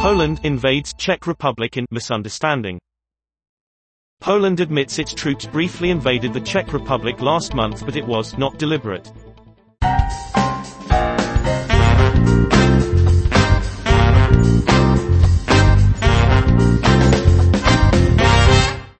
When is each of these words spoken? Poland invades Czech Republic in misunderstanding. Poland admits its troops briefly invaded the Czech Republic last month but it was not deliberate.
Poland 0.00 0.38
invades 0.44 0.94
Czech 0.94 1.26
Republic 1.26 1.76
in 1.76 1.84
misunderstanding. 1.90 2.78
Poland 4.20 4.60
admits 4.60 5.00
its 5.00 5.12
troops 5.12 5.44
briefly 5.44 5.90
invaded 5.90 6.32
the 6.32 6.40
Czech 6.40 6.72
Republic 6.72 7.20
last 7.20 7.52
month 7.52 7.84
but 7.84 7.96
it 7.96 8.06
was 8.06 8.38
not 8.38 8.56
deliberate. 8.58 9.10